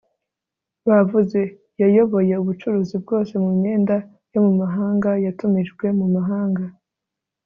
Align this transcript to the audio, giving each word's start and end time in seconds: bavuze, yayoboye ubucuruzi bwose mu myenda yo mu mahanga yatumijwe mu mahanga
bavuze, 0.87 1.39
yayoboye 1.81 2.33
ubucuruzi 2.41 2.95
bwose 3.03 3.33
mu 3.43 3.51
myenda 3.57 3.95
yo 4.33 4.39
mu 4.45 4.53
mahanga 4.61 5.09
yatumijwe 5.25 5.85
mu 5.99 6.05
mahanga 6.15 6.63